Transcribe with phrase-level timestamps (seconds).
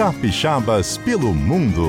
[0.00, 1.86] Capixabas pelo mundo.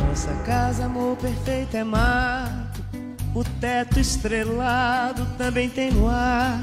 [0.00, 2.84] Nossa casa, amor perfeito, é mato.
[3.32, 6.60] O teto estrelado também tem luar.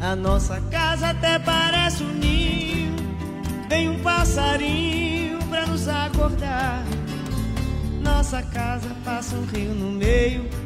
[0.00, 2.94] A nossa casa até parece um ninho.
[3.68, 6.84] Tem um passarinho pra nos acordar.
[8.00, 10.63] Nossa casa passa um rio no meio.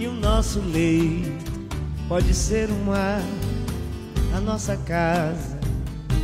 [0.00, 1.68] E o nosso leito
[2.08, 3.20] pode ser um mar.
[4.32, 5.58] A nossa casa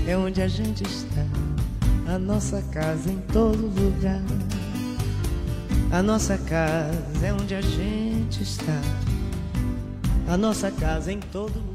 [0.06, 1.26] é onde a gente está.
[2.06, 4.22] A nossa casa em todo lugar.
[5.90, 8.80] A nossa casa é onde a gente está.
[10.28, 11.73] A nossa casa em todo lugar.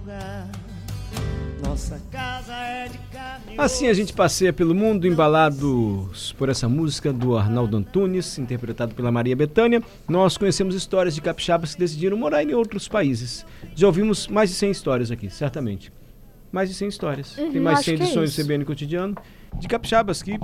[1.79, 3.55] Nossa casa é de carne.
[3.57, 9.09] Assim a gente passeia pelo mundo embalados por essa música do Arnaldo Antunes, interpretado pela
[9.09, 9.81] Maria Bethânia.
[10.05, 13.45] Nós conhecemos histórias de capixabas que decidiram morar em outros países.
[13.77, 15.89] Já ouvimos mais de 100 histórias aqui, certamente.
[16.52, 17.31] Mais de 100 histórias.
[17.31, 18.44] Tem Uhum, mais de acho 100 que é edições do isso.
[18.44, 19.16] CBN Cotidiano.
[19.57, 20.38] De capixabas que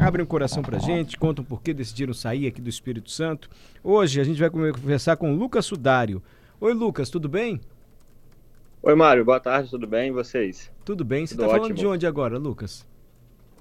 [0.00, 3.48] abrem o coração pra gente, contam por que decidiram sair aqui do Espírito Santo.
[3.82, 6.20] Hoje a gente vai conversar com o Lucas Sudário.
[6.60, 7.60] Oi, Lucas, tudo bem?
[8.82, 10.08] Oi, Mário, boa tarde, tudo bem?
[10.08, 10.72] E vocês?
[10.86, 11.26] Tudo bem.
[11.26, 12.88] Você está falando de onde agora, Lucas?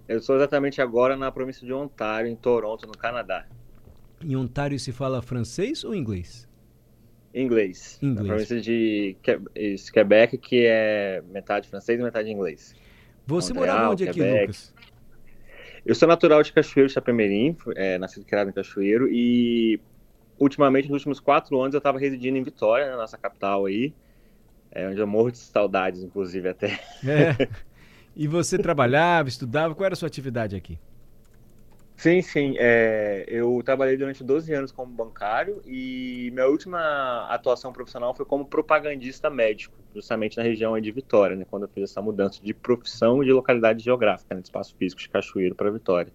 [0.08, 3.46] Eu sou exatamente agora na província de Ontário, em Toronto, no Canadá.
[4.24, 6.48] Em Ontário se fala francês ou inglês?
[7.34, 8.00] Inglês.
[8.02, 8.28] Inglês.
[8.28, 9.18] Na província de
[9.92, 12.74] Quebec, que é metade francês e metade inglês.
[13.28, 14.42] Você Montreal, morava onde aqui, Quebec.
[14.44, 14.74] Lucas?
[15.86, 19.82] Eu sou natural de Cachoeiro, Chapemirim, é, nascido e criado em Cachoeiro, e
[20.40, 23.94] ultimamente, nos últimos quatro anos, eu estava residindo em Vitória, na nossa capital aí,
[24.72, 26.80] é, onde eu morro de saudades, inclusive, até.
[27.06, 27.48] É.
[28.16, 29.74] E você trabalhava, estudava?
[29.74, 30.78] Qual era a sua atividade aqui?
[31.96, 32.56] Sim, sim.
[32.58, 38.46] é, eu trabalhei durante 12 anos como bancário e minha última atuação profissional foi como
[38.46, 43.22] propagandista médico, justamente na região de Vitória, né, quando eu fiz essa mudança de profissão
[43.22, 46.14] e de localidade geográfica, né, de espaço físico de Cachoeiro para Vitória.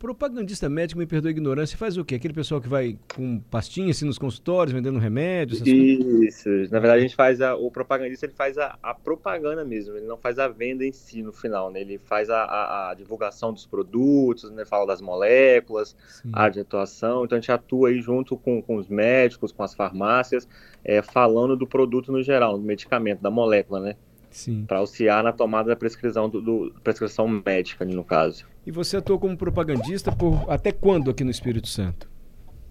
[0.00, 2.14] Propagandista médico, me perdoa a ignorância, faz o quê?
[2.14, 6.22] Aquele pessoal que vai com pastinha assim nos consultórios, vendendo remédios, essas coisas?
[6.24, 6.48] Isso.
[6.72, 10.06] Na verdade, a gente faz a, o propagandista ele faz a, a propaganda mesmo, ele
[10.06, 11.82] não faz a venda em si no final, né?
[11.82, 14.64] Ele faz a, a- a divulgação dos produtos, né?
[14.64, 16.30] Fala das moléculas, Sim.
[16.32, 17.26] área de atuação.
[17.26, 20.48] Então a gente atua aí junto com, com os médicos, com as farmácias,
[20.82, 23.96] é, falando do produto no geral, do medicamento, da molécula, né?
[24.30, 24.64] Sim.
[24.66, 28.46] Para auxiliar na tomada da prescrição do, do- prescrição médica, no caso.
[28.66, 32.10] E você atuou como propagandista por até quando aqui no Espírito Santo?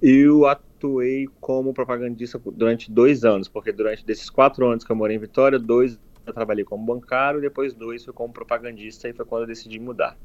[0.01, 5.17] Eu atuei como propagandista durante dois anos, porque durante desses quatro anos que eu morei
[5.17, 9.41] em Vitória, dois eu trabalhei como bancário, depois dois foi como propagandista e foi quando
[9.43, 10.15] eu decidi mudar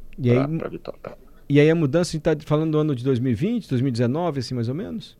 [0.59, 1.01] para Vitória.
[1.49, 4.69] e aí a mudança, a gente está falando do ano de 2020, 2019, assim mais
[4.69, 5.17] ou menos?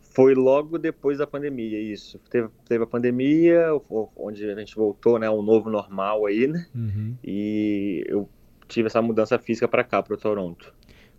[0.00, 2.18] Foi logo depois da pandemia, isso.
[2.30, 3.68] Teve, teve a pandemia,
[4.16, 6.66] onde a gente voltou, né, ao novo normal aí, né?
[6.74, 7.14] Uhum.
[7.22, 8.28] E eu
[8.70, 10.72] tive essa mudança física para cá, para Toronto.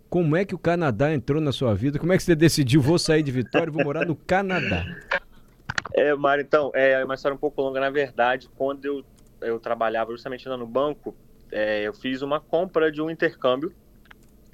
[0.08, 1.98] Como é que o Canadá entrou na sua vida?
[1.98, 4.84] Como é que você decidiu, vou sair de Vitória e vou morar no Canadá?
[5.94, 7.80] É, Mário, então, é uma história um pouco longa.
[7.80, 9.04] Na verdade, quando eu,
[9.40, 11.14] eu trabalhava justamente lá no banco,
[11.50, 13.72] é, eu fiz uma compra de um intercâmbio.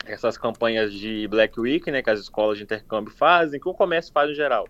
[0.06, 4.12] Essas campanhas de Black Week, né, que as escolas de intercâmbio fazem, que o comércio
[4.12, 4.66] faz em geral.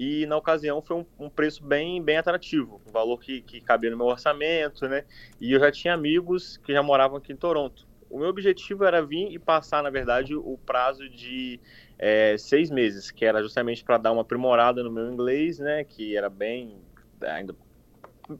[0.00, 3.90] E na ocasião foi um, um preço bem, bem atrativo, um valor que, que cabia
[3.90, 5.04] no meu orçamento, né?
[5.40, 7.84] E eu já tinha amigos que já moravam aqui em Toronto.
[8.08, 11.60] O meu objetivo era vir e passar, na verdade, o prazo de
[11.98, 15.82] é, seis meses, que era justamente para dar uma aprimorada no meu inglês, né?
[15.82, 16.80] Que era bem.
[17.20, 17.56] ainda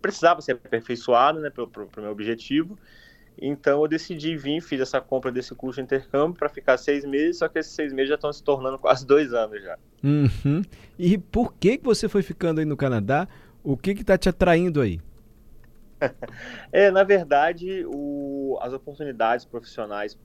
[0.01, 1.51] precisava ser aperfeiçoado, né?
[1.51, 2.79] Para o meu objetivo.
[3.41, 7.39] Então eu decidi vir, fiz essa compra desse curso de intercâmbio para ficar seis meses,
[7.39, 9.79] só que esses seis meses já estão se tornando quase dois anos já.
[10.03, 10.63] Uhum.
[10.99, 13.29] E por que, que você foi ficando aí no Canadá?
[13.63, 15.01] O que que tá te atraindo aí?
[16.73, 20.17] É, na verdade, o, as oportunidades profissionais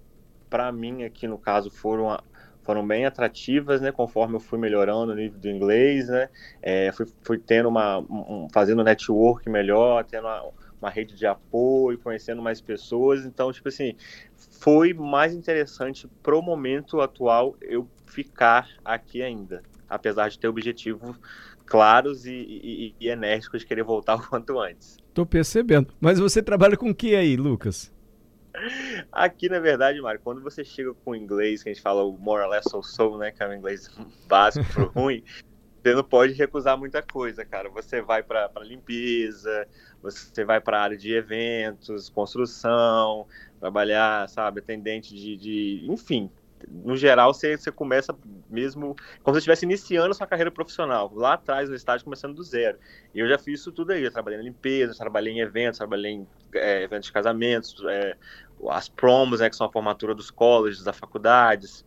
[0.50, 2.24] para mim aqui no caso foram a-
[2.62, 3.91] foram bem atrativas, né?
[3.91, 6.30] Conforme eu fui melhorando o nível do inglês, né?
[6.62, 10.44] É, fui, fui tendo uma um- um- fazendo network melhor, tendo uma,
[10.83, 13.25] uma rede de apoio, conhecendo mais pessoas.
[13.25, 13.95] Então, tipo assim,
[14.35, 21.18] foi mais interessante pro momento atual eu ficar aqui ainda, apesar de ter objetivos
[21.65, 24.97] claros e, e- e enérgicos de querer voltar o quanto antes.
[25.13, 25.94] Tô percebendo.
[26.00, 27.91] Mas você trabalha com o que aí, Lucas?
[29.12, 32.18] Aqui, na verdade, Mário, quando você chega com o inglês, que a gente fala o
[32.18, 33.89] more or less so so, né, que é o inglês
[34.27, 35.24] básico pro ruim,
[35.83, 37.69] você não pode recusar muita coisa, cara.
[37.69, 39.68] Você vai para limpeza,
[40.01, 43.27] você vai para área de eventos, construção,
[43.59, 46.31] trabalhar, sabe, atendente de, de, enfim,
[46.69, 48.15] no geral, você, você começa
[48.50, 51.12] mesmo como se estivesse iniciando sua carreira profissional.
[51.13, 52.77] Lá atrás, no estágio, começando do zero.
[53.13, 54.03] E eu já fiz isso tudo aí.
[54.03, 58.15] Eu trabalhei na limpeza, trabalhei em eventos, trabalhei em é, eventos de casamentos, é,
[58.69, 61.86] as promos, né, que são a formatura dos colleges, das faculdades.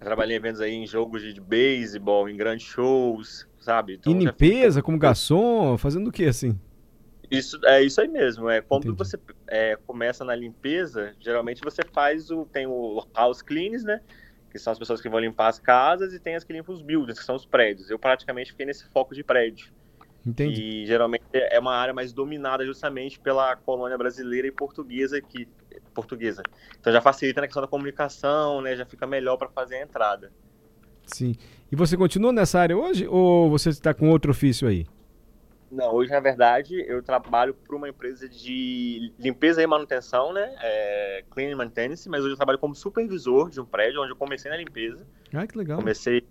[0.00, 3.94] Eu trabalhei em eventos aí em jogos de, de beisebol, em grandes shows, sabe?
[3.94, 6.58] Então, em limpeza, como garçom, fazendo o que assim?
[7.30, 8.48] Isso é isso aí mesmo.
[8.48, 8.98] É quando Entendi.
[8.98, 9.18] você
[9.48, 14.00] é, começa na limpeza, geralmente você faz o tem o house cleans, né?
[14.50, 16.82] Que são as pessoas que vão limpar as casas e tem as que limpam os
[16.82, 17.90] buildings, que são os prédios.
[17.90, 19.72] Eu praticamente fiquei nesse foco de prédio.
[20.26, 20.62] Entendi.
[20.62, 25.46] E geralmente é uma área mais dominada justamente pela colônia brasileira e portuguesa aqui,
[25.92, 26.42] portuguesa.
[26.78, 28.76] Então já facilita na questão da comunicação, né?
[28.76, 30.32] Já fica melhor para fazer a entrada.
[31.06, 31.34] Sim.
[31.70, 34.86] E você continua nessa área hoje ou você está com outro ofício aí?
[35.74, 40.54] Não, hoje, na verdade, eu trabalho para uma empresa de limpeza e manutenção, né?
[40.60, 44.48] É, clean maintenance, mas hoje eu trabalho como supervisor de um prédio onde eu comecei
[44.48, 45.04] na limpeza.
[45.32, 45.78] Ah, que legal.
[45.78, 46.24] Comecei,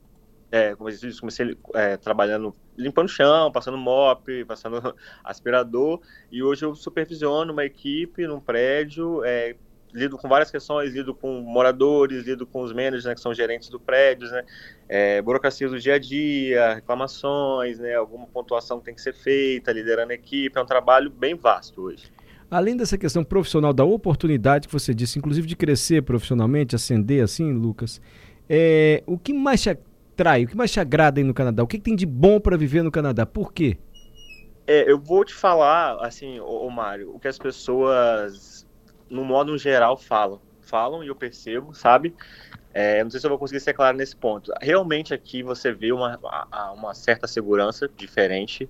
[0.54, 6.00] é, comecei, comecei é, trabalhando, limpando chão, passando mop, passando aspirador,
[6.32, 9.56] e hoje eu supervisiono uma equipe num prédio, é,
[9.92, 13.68] lido com várias questões, lido com moradores, lido com os managers, né, que são gerentes
[13.70, 14.44] do prédio, né,
[14.88, 19.72] é, burocracia do dia a dia, reclamações, né, alguma pontuação que tem que ser feita,
[19.72, 22.12] liderando a equipe, é um trabalho bem vasto hoje.
[22.52, 27.52] Além dessa questão profissional, da oportunidade que você disse, inclusive de crescer profissionalmente, ascender assim,
[27.52, 28.00] Lucas,
[28.48, 29.70] é, o que mais te
[30.13, 31.63] atrai, o que mais te agrada aí no Canadá?
[31.63, 33.25] O que, que tem de bom para viver no Canadá?
[33.25, 33.77] Por quê?
[34.65, 38.65] É, eu vou te falar, assim, ô Mário, o que as pessoas
[39.13, 40.42] no modo geral, falam.
[40.62, 42.15] Falam e eu percebo, sabe?
[42.74, 44.51] É, não sei se eu vou conseguir ser claro nesse ponto.
[44.60, 46.19] Realmente aqui você vê uma,
[46.74, 48.68] uma certa segurança diferente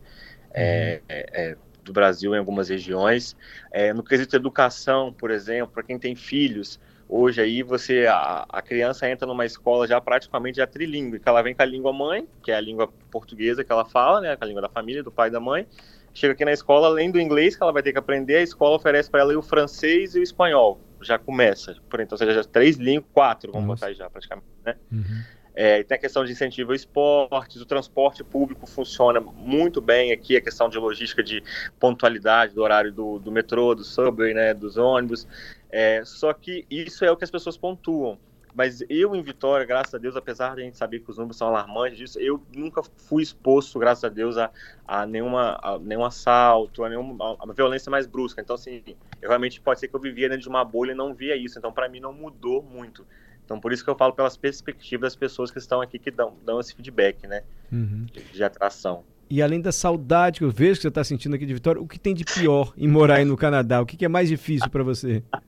[0.54, 3.38] é, é, é, do Brasil em algumas regiões.
[3.72, 6.80] É, no quesito educação, por exemplo, para quem tem filhos,
[7.14, 11.44] hoje aí você a, a, criança entra numa escola já praticamente já trilingue, que ela
[11.44, 14.44] vem com a língua mãe, que é a língua portuguesa que ela fala, né, com
[14.44, 15.68] a língua da família, do pai e da mãe,
[16.12, 18.76] chega aqui na escola, além do inglês que ela vai ter que aprender, a escola
[18.76, 20.80] oferece para ela o francês e o espanhol.
[21.02, 21.76] Já começa.
[21.90, 23.82] Por então, seja, já três línguas, quatro, vamos Nossa.
[23.82, 24.76] botar aí já praticamente, né?
[24.92, 25.24] Uhum.
[25.56, 30.36] É, tem a questão de incentivo ao esportes, o transporte público funciona muito bem aqui,
[30.36, 31.44] a questão de logística de
[31.80, 35.28] pontualidade do horário do, do metrô, do subway, né, dos ônibus.
[35.70, 38.18] É, só que isso é o que as pessoas pontuam.
[38.56, 41.38] Mas eu em Vitória, graças a Deus, apesar de a gente saber que os números
[41.38, 44.52] são alarmantes disso, eu nunca fui exposto, graças a Deus, a,
[44.88, 48.42] a, nenhuma, a nenhum assalto, a nenhuma a violência mais brusca.
[48.42, 48.84] Então, assim,
[49.20, 51.58] eu realmente pode ser que eu vivia dentro de uma bolha e não via isso.
[51.58, 53.04] Então, para mim, não mudou muito.
[53.46, 56.34] Então, por isso que eu falo pelas perspectivas das pessoas que estão aqui que dão,
[56.46, 57.44] dão esse feedback, né?
[57.72, 58.06] Uhum.
[58.12, 59.04] De, de atração.
[59.30, 61.88] E além da saudade que eu vejo que você está sentindo aqui de Vitória, o
[61.88, 63.82] que tem de pior em morar aí no Canadá?
[63.82, 65.24] O que, que é mais difícil para você?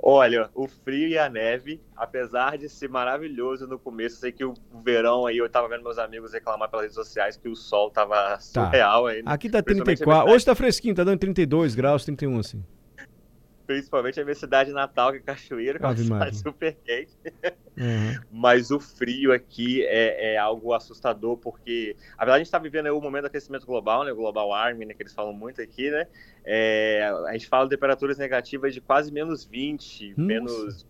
[0.00, 4.54] Olha, o frio e a neve, apesar de ser maravilhoso no começo, sei que o
[4.84, 8.14] verão aí, eu tava vendo meus amigos reclamar pelas redes sociais que o sol tava
[8.14, 8.40] tá.
[8.40, 9.22] surreal aí.
[9.26, 12.62] Aqui tá 34, hoje tá fresquinho, tá dando 32 graus, 31 assim
[13.72, 17.16] principalmente a minha cidade natal, que é Cachoeira, que é uma cidade super quente.
[17.74, 18.20] Uhum.
[18.30, 22.86] Mas o frio aqui é, é, algo assustador, porque, a verdade, a gente está vivendo
[22.88, 25.90] o momento do aquecimento global, né, o global warming, né, que eles falam muito aqui,
[25.90, 26.06] né?
[26.44, 30.22] É, a gente fala de temperaturas negativas de quase menos 20, Nossa.
[30.22, 30.86] menos.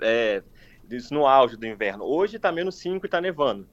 [0.00, 0.42] É,
[0.90, 2.04] isso no auge do inverno.
[2.04, 3.68] Hoje está menos 5 e está nevando.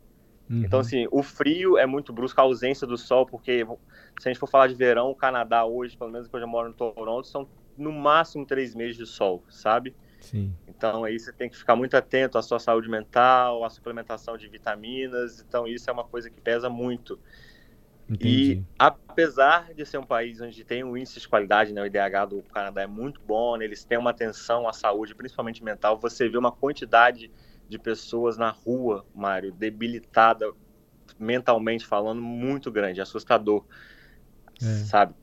[0.49, 0.63] Uhum.
[0.63, 3.65] Então, assim, o frio é muito brusco, a ausência do sol, porque
[4.19, 6.47] se a gente for falar de verão, o Canadá hoje, pelo menos que eu já
[6.47, 9.95] moro no Toronto, são no máximo três meses de sol, sabe?
[10.19, 10.55] Sim.
[10.67, 14.47] Então aí você tem que ficar muito atento à sua saúde mental, à suplementação de
[14.47, 15.39] vitaminas.
[15.41, 17.19] Então isso é uma coisa que pesa muito.
[18.09, 18.53] Entendi.
[18.53, 22.25] E apesar de ser um país onde tem um índice de qualidade, né, o IDH
[22.29, 25.97] do Canadá é muito bom, né, eles têm uma atenção à saúde, principalmente mental.
[25.99, 27.31] Você vê uma quantidade
[27.67, 30.51] de pessoas na rua, Mário, debilitada
[31.17, 33.65] mentalmente falando, muito grande, assustador,
[34.61, 34.65] é.
[34.65, 35.15] sabe?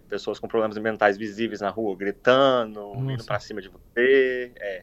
[0.00, 3.12] Pessoas com problemas mentais visíveis na rua, gritando, Nossa.
[3.12, 4.52] indo para cima de você.
[4.56, 4.82] É.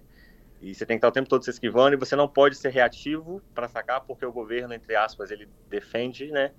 [0.62, 2.70] E você tem que estar o tempo todo se esquivando e você não pode ser
[2.70, 6.52] reativo para sacar, porque o governo, entre aspas, ele defende, né?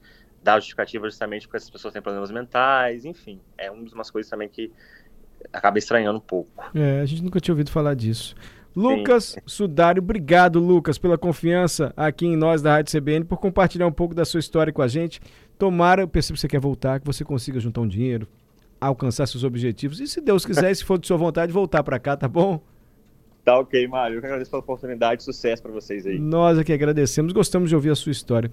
[0.43, 3.41] Dá justificativa justamente porque essas pessoas têm problemas mentais, enfim.
[3.57, 4.71] É uma das coisas também que
[5.51, 6.71] acaba estranhando um pouco.
[6.75, 8.35] É, a gente nunca tinha ouvido falar disso.
[8.77, 9.41] Lucas Sim.
[9.47, 14.15] Sudário, obrigado, Lucas, pela confiança aqui em nós da Rádio CBN, por compartilhar um pouco
[14.15, 15.21] da sua história com a gente.
[15.57, 18.27] Tomara, eu percebo que você quer voltar, que você consiga juntar um dinheiro,
[18.87, 20.01] alcançar seus objetivos.
[20.01, 22.61] E se Deus quiser, se for de sua vontade, voltar para cá, tá bom?
[23.45, 24.17] Tá ok, Mário.
[24.17, 25.23] Eu que agradeço pela oportunidade.
[25.23, 26.19] Sucesso para vocês aí.
[26.19, 27.33] Nós aqui agradecemos.
[27.33, 28.49] Gostamos de ouvir a sua história.